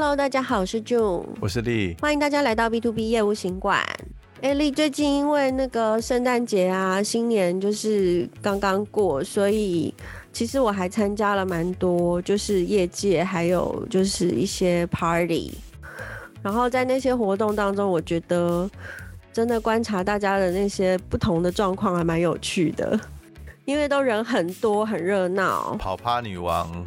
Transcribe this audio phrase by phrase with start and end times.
[0.00, 3.84] Hello，大家好，我是 June，我是丽，欢迎大家来到 B to B 业务行馆。
[4.40, 9.92] 哎，丽，最近因为那个圣诞节啊，新年就是刚刚过，所以
[10.32, 15.52] 其实我还参加了蛮多，就是业界还有就是一些 party。
[16.42, 18.70] 然后在那些活动当中，我觉得
[19.32, 22.96] 真的观察大家的那些不同的状况还蛮有趣的，
[23.64, 25.74] 因为都人很多，很热闹。
[25.76, 26.86] 跑趴女王。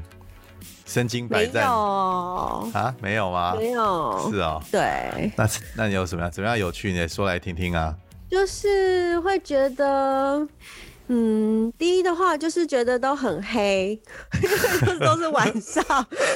[0.92, 2.96] 身经百战没有啊？
[3.02, 3.56] 没有吗？
[3.58, 4.30] 没有。
[4.30, 4.62] 是哦。
[4.70, 5.32] 对。
[5.38, 6.92] 那那你有什么样怎么样有趣？
[6.92, 7.96] 你说来听听啊。
[8.30, 10.46] 就是会觉得，
[11.08, 13.98] 嗯，第一的话就是觉得都很黑，
[14.44, 15.84] 因 为都是晚上，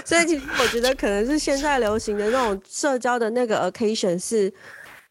[0.06, 4.54] 所以其实我觉得可能是现在流行的那种社交的那个 occasion 是。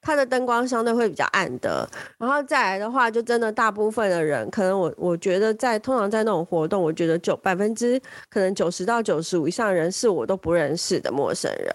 [0.04, 11.70] 它的灯光相对会比较暗的，然后再来的话，就真的大部分的人，可能我我觉得在通常在那种活动，我觉得九百分之可能九十到九十五以上的人是我都不认识的陌生人。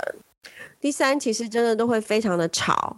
[0.79, 2.95] 第三，其实真的都会非常的吵，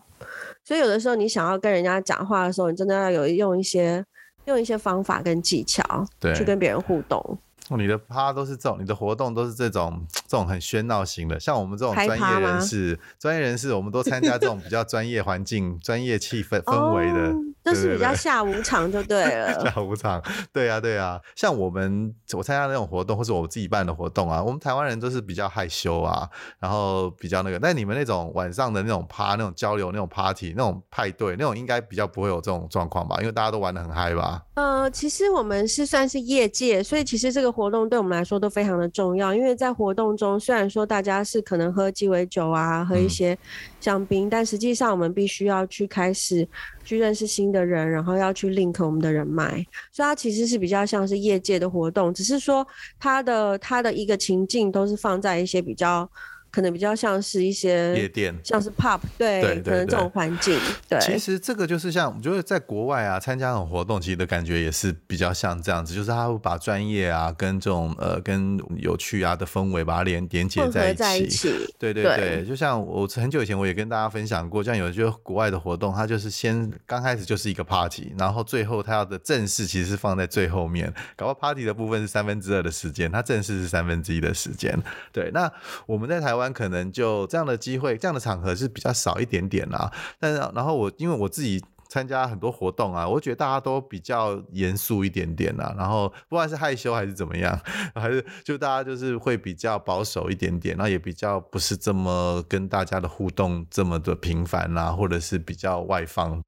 [0.65, 4.03] 所以有的时候你想要跟人家讲话的时候，你真的要有用一些
[4.45, 5.81] 用一些方法跟技巧，
[6.19, 7.39] 对，去跟别人互动。
[7.77, 17.31] 你的趴都是这种，你的活动都是这种这种很喧闹型的，像我们这种专业人士，专业人士，我们都参加这种比较专业环境、专业气氛氛围的。
[17.31, 17.41] Oh.
[17.63, 20.19] 这是比较下午场就对了， 下午场，
[20.51, 21.21] 对呀、啊、对呀、啊。
[21.35, 26.27] 像我们我参加那种活动，或是我自己办的活动啊，我们台湾人都是比较害羞啊，
[26.57, 27.59] 然后比较那个。
[27.59, 33.17] 但你们那种晚上的那种趴、那种交流、那种 party、那种派对，那种应该比较不会有这种状况吧？
[33.19, 34.41] 因为大家都玩的很嗨吧？
[34.61, 39.33] 呃，其实我们是算是业界，所以其实这个活动对我们来说都非常的重要。
[39.33, 43.35] 因为在活动中，虽然说大家是可能喝鸡尾酒啊，喝一些
[43.79, 46.47] 香槟，嗯、但实际上我们必须要去开始。
[46.83, 52.67] 去认识新的人，然后要去 link 我们的人脉，所以它其实是比较像是业界的活动，只是说
[52.99, 56.09] 它的它的一个情境都是放在一些比较。
[56.51, 60.59] 可能比较像是一些夜店，像是 pub，对，对，对，对，可能这种环境。
[60.89, 70.97] 对，其实这个就是像我觉得在国外啊，参加这种活动，其实的感觉也是比较像这样子，就是他会把专业啊跟这种呃跟有趣啊的氛围把它连连接在一起。
[70.97, 84.77] 在一起对对对，对，就像我很久以前我也跟大家分享过，像有些国外的活动，它就是先刚开始就是一个 party，然后最后它要的正式其实是放在最后面，搞到 party 的部分是三分之二的时间，它正式是三分之一的时间。
[85.13, 85.49] 对，那
[85.85, 86.40] 我们在台湾。
[86.49, 89.91] 可能就这样的机会，这样的场合是比较少一点点啦。
[90.17, 95.75] 但是，然后我因为我自己参加很多活动啊，我觉得大家都比较严肃一点点啦。
[95.77, 97.59] 然后不管是害羞还是怎么样，
[97.93, 106.41] 还是就大家就是会比较保守一点点，然后也比较不是这么跟大家的互动这么的频繁啦，或者是比较外放。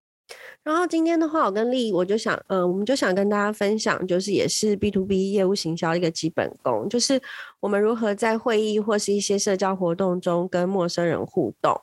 [0.63, 7.22] 然后今天的话，我跟丽，我就想，呃，我们就想跟大家分享，就是也是 B to B 业务行销一个基本功，就是
[7.59, 11.78] 我们如何在会议或是一些社交活动中跟陌生人互动。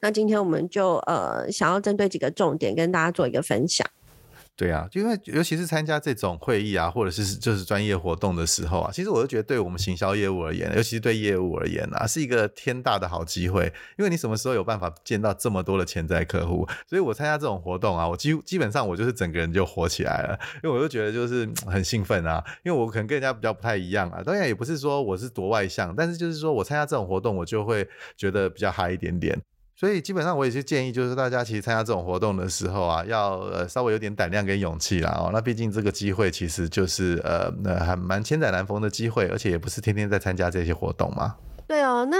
[0.00, 3.86] 那今天我们就呃，想要针对几个重点跟大家做一个分享。
[4.56, 13.70] 对啊，因为尤其是参加这种会议啊，或者是就是专业活动的时候啊，其实我就觉得对我们行销业务而言，尤其是对业务而言啊，是一个天大的好机会。
[13.98, 16.66] 因为你什么时候有办法见到这么多的潜在客户？
[16.88, 24.22] 所以我参加这种活动啊，我基基本上我就是整个人就火起来了，因为我就觉得就是 很兴奋啊，因为我可能跟人家比较不太一样啊。
[24.24, 27.86] 当然也不是说我是多外向，但是就是说我参加这种活动，我就会
[28.16, 29.38] 觉得比较嗨一点点。
[29.78, 35.30] 所以基本上我也是建议，就是大家其实参加这种活动的时候啊，要呃稍微有点胆量跟勇气啦哦。
[35.32, 41.36] 那毕竟这个机会其实就是呃那还蛮千载难逢的机会，而且也不是天天在参加这些活动嘛。
[41.68, 42.16] 对哦，那。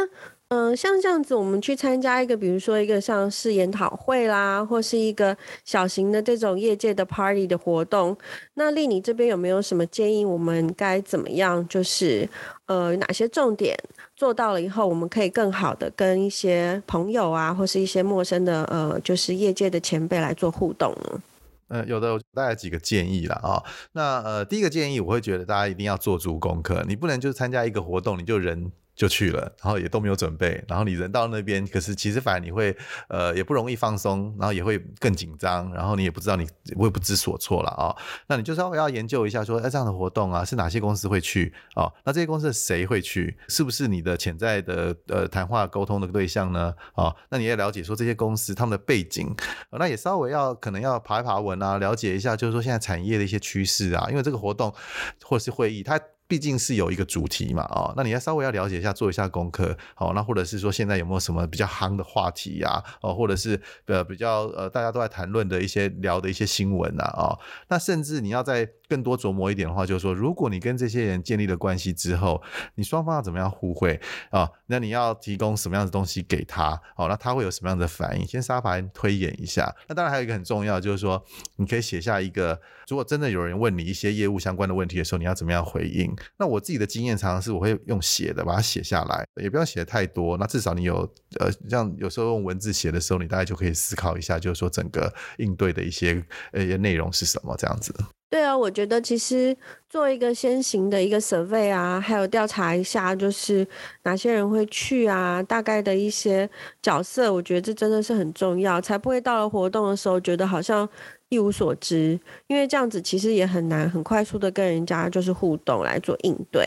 [0.48, 8.16] 嗯、像这样子，我们去参加一个，比如说一个像是研讨会啦，或是一个小型的这种业界的 party 的活动。
[8.54, 10.24] 那丽，你这边有没有什么建议？
[10.24, 11.66] 我们该怎么样？
[11.66, 12.28] 就是
[12.66, 13.76] 呃，哪些重点
[14.16, 21.22] 做到了以后，我们可以更好的跟一些朋友啊，或是一些陌生的呃，就是业界的前辈来做互动呢？
[21.68, 28.72] 呃，有的，我带来几个建议了啊、那呃，第一个建议，我会觉得大家一定要做足功课，你不能就是参加一个活动，你就人。
[28.96, 32.74] 就去了，然后也都没有准备，然后你人到那边，可是其实反而你会，
[33.08, 37.94] 呃，也不容易放松，然后也会更紧张，然后你也不知道你会不知所措了啊、
[38.26, 41.92] 那你就稍微要研究一下说，说哎这样的活动啊，是哪些公司会去哦？
[42.04, 43.36] 那这些公司谁会去？
[43.48, 46.74] 是不是你的潜在的呃谈话沟通的对象呢？
[46.94, 49.34] 哦，那你也了解说这些公司他们的背景，
[49.72, 54.74] 那也稍微要可能要爬一爬文啊，了解一下，就是说现在产业的一些趋势啊，因为这个活动
[55.22, 56.00] 或是会议它。
[56.28, 67.38] 毕竟是有一个主题嘛，哦，那你要稍微要了解一下，做一下功课，哦，那或者是说现在有没有什么比较夯的话题呀，哦，或者是呃比较呃大家都在谈论的一些聊的一些新闻呐，哦，
[67.68, 72.42] 那甚至你要在更多琢磨一点的话，就是说，如果你跟这些人建立了关系之后，
[72.76, 74.00] 你双方要怎么样互惠
[74.30, 74.48] 啊？
[74.66, 76.80] 那你要提供什么样的东西给他？
[76.96, 78.26] 哦，那他会有什么样的反应？
[78.26, 79.74] 先沙盘推演一下。
[79.88, 81.24] 那当然还有一个很重要，就是说，
[81.56, 86.15] 你可以写下一个，如果真的有人问你一些业务相关的问题的时候，你要怎么样回应？
[86.38, 90.36] 那我自己的经验常常是我会用写的，把它写下来，也不要写的太多。
[90.36, 91.08] 那至少你有
[91.38, 97.94] 呃，像有时候用文字写的时候，你大概就可以思考一下，就是说整个应对的一些呃内容是什么这样子。
[98.28, 99.56] 对啊，我觉得其实
[99.88, 103.66] 做一个先行的一个 survey 啊，还有调查一下，就是
[104.02, 106.48] 哪些人会去啊，大概的一些
[106.82, 110.88] 角色，我觉得这真的是很重要，才不会到了活动的时候觉得好像。
[111.28, 116.64] 一无所知，因为这样子其实也很难很快速的跟人家就是互动来做应对。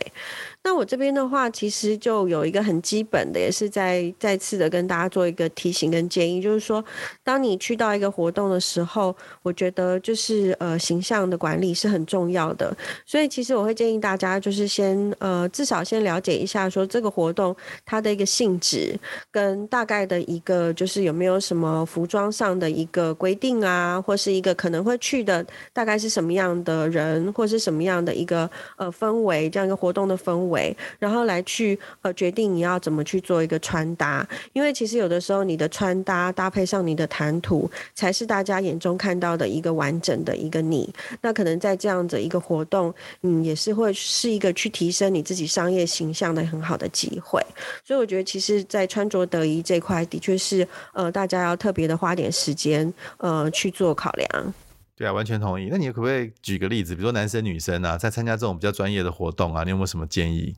[0.61, 6.83] 那我这边的话，其实就有一个很基本的，也是在再次的跟大家做一个提醒跟建议，就是说，
[7.23, 12.75] 当你去到一个活动的时候，我觉得就是呃形象的管理是很重要的。
[13.05, 18.99] 所以其实我会建议大家，就是先呃至少先了解一下，说这个活动它的一个性质
[19.31, 30.48] 跟大概的一个就是有没有什么服装上的一个规定啊，或是一个可能会去的大概是什么样的人，或是什么样的一个呃氛围，这样一个活动的氛围。
[30.49, 40.91] 为，然后来去呃决定你要怎么去做一个穿搭，因为其实有的时候你的穿搭搭配上你的谈吐，才是大家眼中看到的一个完整的一个你。
[41.21, 47.41] 那可能在这样的一个活动，嗯，也是会是一个去提升你自己商业形象的很好的机会。
[47.83, 54.53] 所以我觉得，其实，在穿着得宜这块，的确是呃大家要特别的花点时间呃去做考量。
[54.99, 55.69] 对啊，完全同意。
[55.71, 60.57] 那你可不可以举个例子，比如说男生女生啊，在参加这种比较专业的活动啊，你有没有什么建议？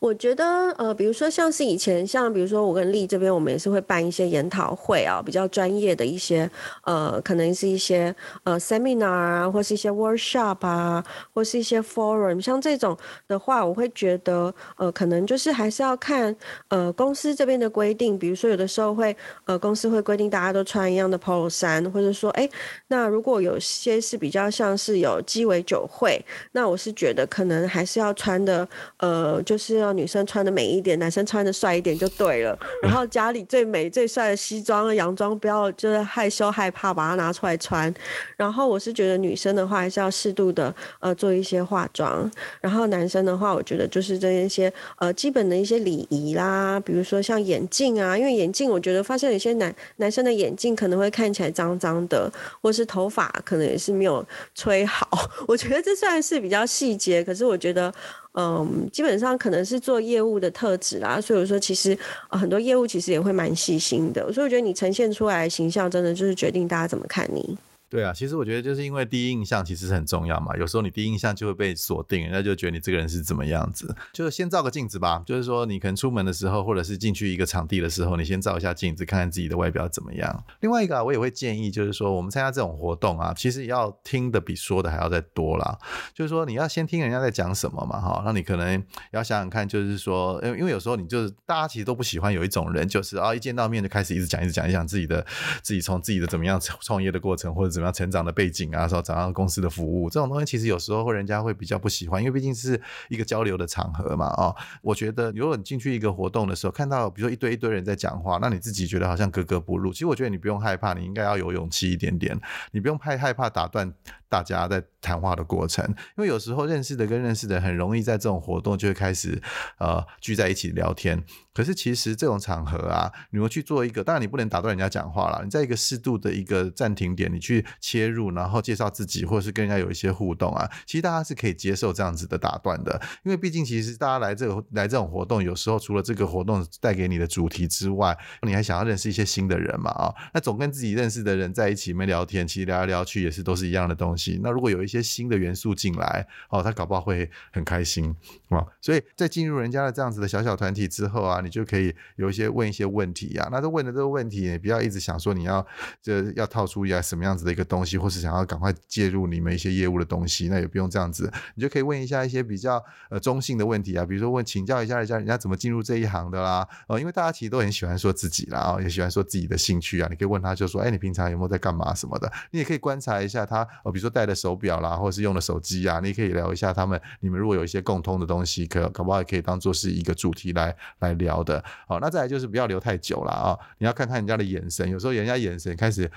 [0.00, 0.44] 我觉得，
[0.78, 6.48] 呃，比如说像是以前，像比如说我跟丽这边，我们也是会办一些研讨会啊，比较专业的一些，
[6.84, 8.14] 呃，可能是一些
[8.44, 11.04] 呃 seminar 啊，或是一些 workshop 啊，
[11.34, 12.96] 或是一些 forum，像这种
[13.26, 16.34] 的话，我会觉得，呃，可能就是还是要看，
[16.68, 19.16] 呃，公司这边的规定，比如说有的时候会，
[19.46, 22.48] 呃，公司会规定大家都穿一样的 polo 衫，或者说，哎，
[22.86, 28.68] 那如果有些是比较像是有鸡尾酒会，那我是觉得可能还是要穿的，
[28.98, 29.87] 呃，就是。
[29.92, 32.58] 女生穿的美一点，男生穿的帅一点就对了。
[32.82, 37.92] 然后家里最美最帅的西装、洋装，不要就是害羞害怕把它拿出来穿。
[38.36, 42.30] 然后我是觉得女生的话还是要适度的呃做一些化妆。
[42.60, 52.30] 然后男生的话，我觉得就是这一些呃基本的一些礼仪啦，比如说像眼镜啊，因为眼镜我觉得发现有些男男生的眼镜可能会看起来脏脏的，
[52.60, 54.24] 或是头发可能也是没有
[54.54, 55.08] 吹好。
[55.46, 57.92] 我觉得这算是比较细节，可是我觉得。
[58.34, 61.96] 嗯，基本上可能是做业务的特质啦，所以我说其实
[62.28, 67.56] 很多业务其实也会蛮细心的，所以我觉得你呈现出来的形象，真的就是决定大家怎么看你。
[67.90, 70.54] 对啊，其实我觉得就是因为第一印象其实是很重要嘛。
[70.56, 73.94] 有时候你第一印象就会被锁定，人家就觉得你这个人是怎么样子。
[74.12, 80.44] 就是先照个镜子吧，就是说你可能出门的时候，或者是进去一个场地的时候，你先照一下镜子，看看自己的外表怎么样。
[80.60, 85.78] 另外一个啊，我也会建议，就是说我们参加这种活动啊，其实要听的比说的还要再多啦。
[86.12, 95.24] 就是说你要先听人家在讲什么嘛，哈，那你可能要想想看，就是说，因为因为有时候你就是大家其实都不喜欢有一种人，就是啊一见到面就开始一直讲一直讲一讲自己的
[95.62, 98.74] 自己从自己的怎么样创业的过程或者怎么样成长的背景。
[98.74, 104.26] 啊，说找到公司的服务这种东西，其实有时候人家会比较不喜欢，因为毕竟是一个交流的场合嘛。
[104.26, 109.92] 啊，我觉得如果你进去一个活动的时候，看到比如说一堆一堆人在讲话，那你自己觉得好像格格不入。
[109.92, 112.38] 其实我觉得你不用害怕，你应该要有勇气一点点，
[112.72, 113.92] 你不用太害怕打断
[114.28, 115.82] 大家在谈话的过程，
[116.18, 119.40] 因为有时候认识的跟认识的很容易在这种活动就会开始
[119.78, 121.24] 呃聚在一起聊天。
[121.54, 125.40] 可是其实这种场合啊，你要去做一个，当然你不能打断人家讲话了。
[125.42, 133.00] 你在一个适度的一个暂停点，你去切入，然后介绍自己，或者是跟人家有一些互动啊，其实大家是可以接受这样子的打断的。
[133.24, 140.14] 因为毕竟其实大家来这个来这种活动，有时候除了这个活动带给你的主题之外，你还想要认识一些新的人嘛啊？
[140.34, 144.38] 那总跟自己认识的人在一起没聊天，其实聊来聊去也是都是一样的东西。
[144.44, 148.14] 那如果有一些新的元素进来，哦，他搞不好会很开心
[148.48, 148.64] 啊。
[148.80, 155.64] 所以在进入人家的这样子的小小团体之后啊，你就可以有一些问一些问题呀、啊，那这问的这个问题，你不要一直想说你要
[156.02, 181.62] 就要套出一个什么样子的一个东西，或是想要赶快介入你们一些业务的东西，那也不用这样子，你就可以问一下一些比较呃中性的问题啊，比如说问请教一下人家人家怎么进入这一行的啦，哦，因为大家其实都很喜欢说自己啦，啊，也喜欢说自己的兴趣啊，你可以问他就说，哎，你平常有没有在干嘛什么的，你也可以观察一下他，哦，比如说戴的手表啦，或者是用的手机啊，你可以聊一下他们，你们如果有一些共通的东西，可可不可以可以当做是一个主题来来聊的。
[181.86, 186.10] 好，那再来就是不要留太久了啊，你要看看人家的眼神，有时候人家眼神开始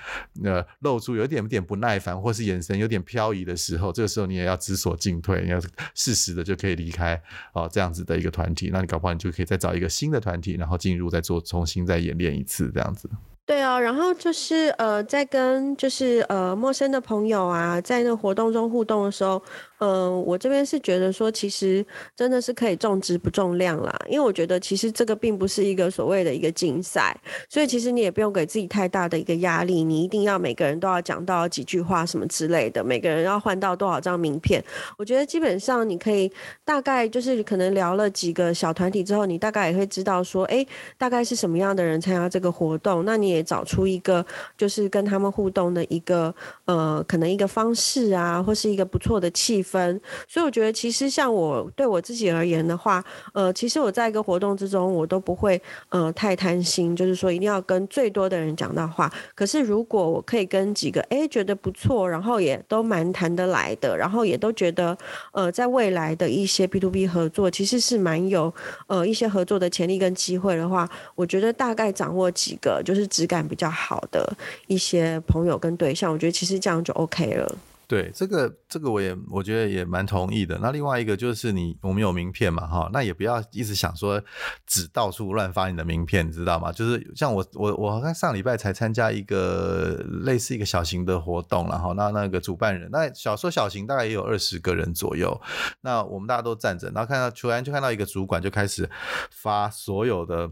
[0.44, 5.60] 呃露出有一点点不耐烦，或是眼神有点飘移的时候，这个时候你也要知所进退，你要
[5.94, 7.20] 适时的就可以离开
[7.52, 13.08] 哦，这样子的一个团体，那你搞不好你就可以再找一个新的团体，然后进入再做重新再演练一次这样子。
[13.52, 19.42] 对啊，然后就是呃，在跟就是呃陌生的朋友啊，在那活动中互动的时候。
[19.84, 27.12] 嗯、我这边是觉得说，其实真的是可以重质不重量啦，因为我觉得其实这个并不是一个所谓的一个竞赛，
[27.48, 34.62] 所以其实你也不用给自己太大的一个压力，你一定要每个人都要讲到几句话什么之类的，每个人要换到多少张名片。
[34.96, 36.30] 我觉得基本上你可以
[36.64, 40.64] 大概就是可能聊了几个小团体之后，你大概也会知道说，哎，
[40.96, 44.24] 大概是什么样的人参加这个活动，那你也找出一个
[44.56, 46.34] 就是跟他们互动的一个
[46.64, 49.98] 呃，可能一个方式啊，或是一个不错的气氛。
[50.28, 59.12] 所以我觉得其实像我对我自己而言的话，呃，其实我在一个活动之中，我都不会呃太贪心，就是说一定要跟最多的人讲到话。
[59.34, 64.96] 可是如果我可以跟几个哎觉得不错，然后也都蛮谈得来的，然后也都觉得
[65.32, 68.52] 呃在未来的一些 B to B 合作其实是蛮有
[68.86, 74.36] 呃一些合作的潜力跟机会的话，我觉得大概掌握几个就是质感比较好的
[74.66, 77.56] 一些朋友跟对象，我觉得其实这样就 OK 了。
[77.92, 80.58] 对，这个这个我也我觉得也蛮同意的。
[80.62, 84.18] 那另外一个就是你我们有名片嘛哈，那也不要一直想说
[84.66, 86.72] 只到处乱发你的名片，你知道吗？
[86.72, 95.38] 就是像我我我好像上礼拜才参加一个类似一个小型的活动，然后那那个主办人那小说小型大概也有二十个人左右，
[95.82, 98.88] 那我们大家都站着，然后看到突然就看到一个主管就开始
[99.30, 100.50] 发所有的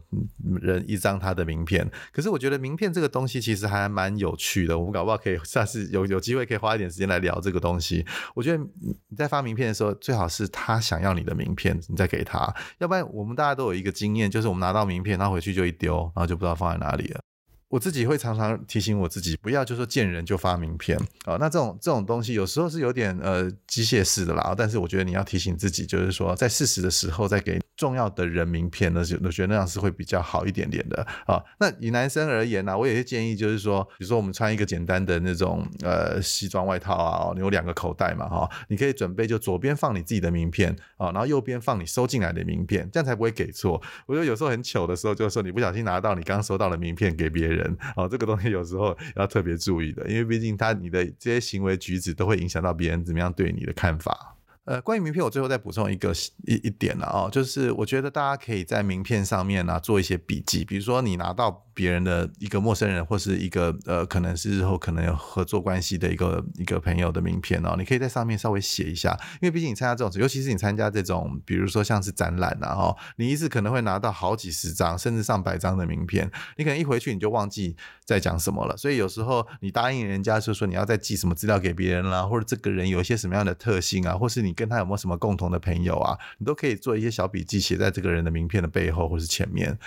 [0.60, 1.90] 人一张他的名片。
[2.12, 7.29] 可是我觉得名片这个东西其实还蛮有趣的，我们搞不好可以下次有有机会可以花一点时间来聊。
[7.30, 8.62] 聊这个东西，我觉得
[9.08, 12.52] 你在发名片的时候，最好是他想要你的名片，你再给他。
[12.78, 17.20] 要不然，我们大家都有一个经验，就是我们拿到名片，他回去就一丢，然后就不知道放在哪里了。
[17.68, 21.36] 我自己会常常提醒我自己，不要就说见人就发名片啊。
[21.38, 31.42] 那这种这种东西有时候是有点呃机械式的啦，但是我觉得你要提醒自己，就是说在适时的时候再给重要的人名片，那就我觉得那样是会比较好一点点的啊。
[31.58, 43.80] 那以男生而言呢，我有些建议就是说，比如说我们穿一个简单的那种呃西装外套啊，你有两个口袋嘛哈，你可以准备就左边放你自己的名片啊，然后右边放你收进来的名片，这样才不会给错。
[44.06, 47.50] 我觉得有时候很糗的时候，就是说你不小心拿到你刚收到的名片给别人。
[47.50, 54.34] 人哦，这个东西有时候要特别注意的，因为毕竟他你的这些行为举止都会影响到别人怎么样对你的看法。
[54.70, 56.12] 呃，关于名片，我最后再补充一个
[56.46, 61.66] 一一点了啊，就是我觉得大家可以在名片上面呢、做一些笔记，比如说你拿到。
[61.80, 89.78] 别人的一个陌生人，或是一个呃，可能是日后可能有合作关系的一个一个朋友的名片哦，你可以在上面稍微写一下，因为毕竟你参加这种，尤其是你参加这种，比如说像是展览啊，哦，你一次可能会拿到好几十张，甚至上百张的名片，你可能一回去你就忘记在讲什么了，所以有时候你答应人家就说你要再寄什么资料给别人啦，或者这个人有一些什么样的特性啊，或是你跟他有没有什么共同的朋友啊，你都可以做一些小笔记，写在这个人的名片的背后或是前面。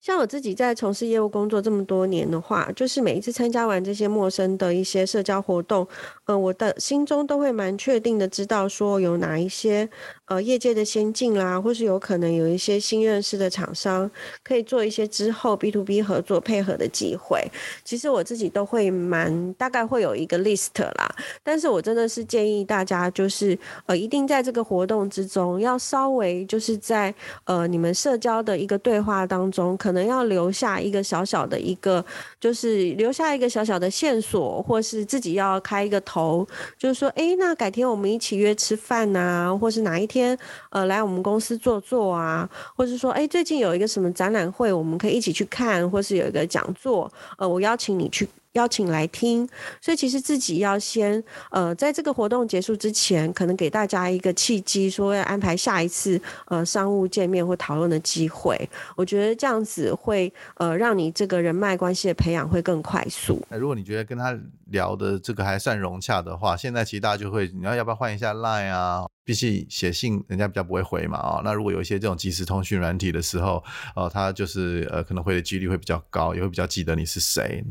[0.00, 5.86] 像我自己在从事业务工作这么多年的话，就是每一次参加完这些陌生的一些社交活动，
[6.24, 9.86] 呃，我的心中都会蛮确定的知道说有哪一些
[10.24, 14.10] 呃业界的先进啦，或是有可能有一些新认识的厂商
[14.42, 17.38] 可以做一些之后 B to B 合作配合的机会。
[17.84, 27.14] 其实我自己都会蛮大概会有一个 list 啦，但是我真的是建议大家就是呃一定在这个活动之中要稍微就是在
[27.44, 29.89] 呃你们社交的一个对话当中可。
[29.90, 32.04] 可能要留下一个小小的一个，
[32.38, 36.46] 就是留下一个小小的线索，或是自己要开一个头，
[36.78, 48.28] 就是说，哎，那改天我们一起约吃饭啊，或是哪一天呃来我们公司坐坐啊，或是说，哎，最近有一个什么展览会，我们可以一起去看，或是有一个讲座，呃，我邀请你去。
[48.54, 49.48] 邀请来听，
[49.80, 58.68] 所以其实自己要先呃，在这个活动结束之前，可能给大家一个契机，说要安排下一次呃商务见面或讨论的机会。
[58.96, 63.40] 我觉得这样子会呃让你这个人脉关系的培养会更快速。
[63.48, 69.06] 那如果你觉得跟他聊的这个还算融洽的话，现在其实大家就会，你要要不要换一下 Line 啊？
[69.24, 71.42] 毕竟写信人家比较不会回嘛啊、哦。
[71.44, 73.62] 那如果有一些这种即时通讯软体的时候，
[73.94, 77.64] 哦，他就是呃可能回的几率会比较高，也会比较记得你是谁。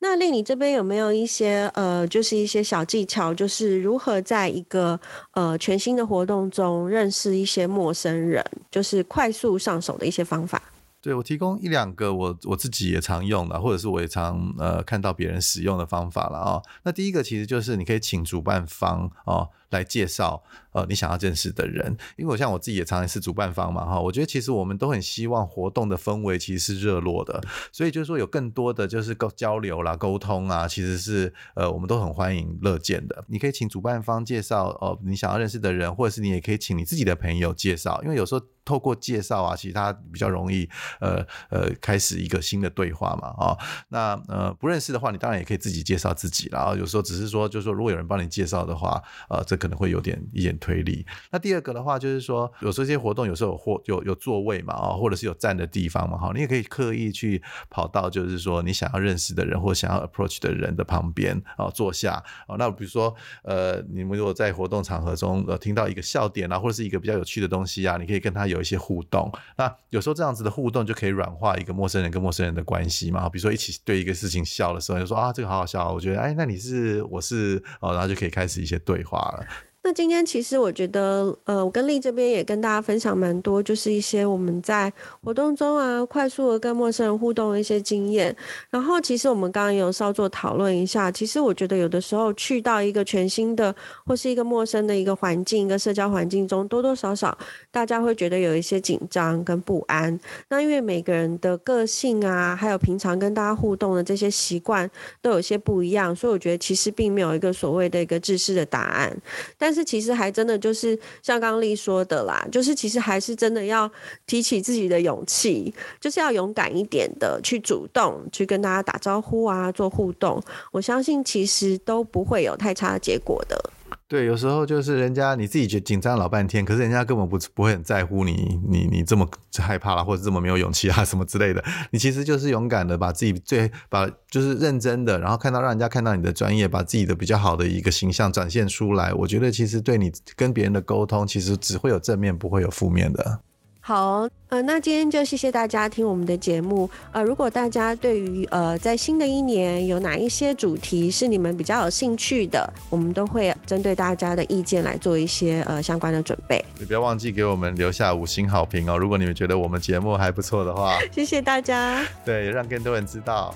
[0.00, 5.00] 那令你这边有没有一些呃，就是一些小技巧，就是如何在一个
[5.32, 10.62] 呃全新的活动中认识一些陌生人，就是快速上手的一些方法？
[11.02, 16.62] 对，我提供一两个我我自己也常用的，或者是我也常呃看到别人使用的方法了啊、哦。
[16.82, 19.48] 那第一个其实就是你可以请主办方哦。
[19.70, 20.42] 来介绍
[20.72, 33.24] 呃你想要认识的人，因为我像我自己也常常是主办方嘛哈，我觉得其实我们都很希望活动的氛围其实是热络的，所以就是说有更多的就是沟交流啦、沟通啊，其实是呃我们都很欢迎乐见的。
[33.28, 40.68] 你可以请主办方介绍哦你想要认识的人，或者是你也可以请你自己的朋友介绍，因为有时候透过介绍啊，其实他比较容易
[41.00, 43.56] 呃呃开始一个新的对话嘛啊。
[43.88, 49.60] 那呃不认识的话，你当然也可以自己介绍自己，然后有时候只是说就是说如果有人帮你介绍的话，呃这。
[49.60, 51.04] 可能会有点一点推理。
[51.30, 62.54] 那第二个的话，就是说，有这些活动有时候有或有有座位嘛，啊，或者是有站的地方嘛，哈，你也可以刻意去跑到，就是说你想要认识的人或想要 approach 的人的旁边啊坐下啊。
[62.56, 63.12] 那比如说，
[63.42, 69.32] 呃，你们如果在活动场合中呃听到一个笑点啊，或者是一个比较有趣的东西啊，你可以跟他有一些互动。
[69.56, 73.28] 那有时候这样子的互动就可以软化一个陌生人跟陌生人的关系嘛。
[73.28, 79.46] 比如说一起对一个事情笑的时候，就说啊，这个好好笑，我觉得哎，那你是我是哦，然后就可以开始一些对话了。
[79.82, 84.92] 那今天其实我觉得，呃，我跟丽这边也跟大家分享蛮多，就是一些我们在
[85.24, 88.36] 活动中啊，快速的跟陌生人互动的一些经验。
[88.68, 97.36] 然后其实我们刚刚有稍作讨论一下，其实我觉得有的时候去到一个全新的或是一个陌生的一个环境、一个社交环境中，多多少少
[97.70, 100.20] 大家会觉得有一些紧张跟不安。
[100.50, 104.88] 那因为每个人的个性啊，还有平常跟大家互动的这些习惯
[105.22, 109.16] 都有些不一样，所以我觉得其实并没有一个所谓的一个制式的答案，
[109.56, 113.88] 但但是其实还真的就是像刚丽说的啦，就是其实还是真的要
[114.26, 120.42] 提起自己的勇气，就是要勇敢一点的去主动去跟大家打招呼啊，做互动。
[120.72, 123.70] 我相信其实都不会有太差的结果的。
[124.10, 129.24] 对，有时候就是人家你自己觉紧张老半天，可是人家根本不不会很在乎你，你你这么
[129.56, 131.62] 害怕了，或者这么没有勇气啊，什么之类的。
[131.92, 139.14] 你其实就是勇敢的把自己最把就是认真的，然后看到让人家看到你的专业，把自己的比较好的一个形象展现出来。
[139.14, 143.38] 我觉得其实对你跟别人的沟通，其实只会有正面，不会有负面的。
[143.82, 146.88] 好，呃，那今天就谢谢大家听我们的节目。
[147.12, 156.62] 呃，如果大家对于呃在新的一年有哪一些主题是你们比较有兴趣的，我们都会针对大家的意见来做一些呃相关的准备。
[156.78, 158.98] 也不要忘记给我们留下五星好评哦。
[158.98, 162.06] 如果你们觉得我们节目还不错的话， 谢谢大家。
[162.24, 163.54] 对，让更多人知道。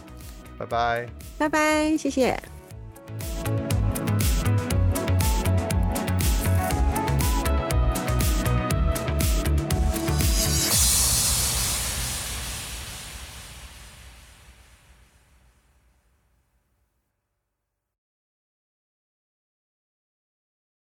[0.58, 2.40] 拜拜，拜拜，谢谢。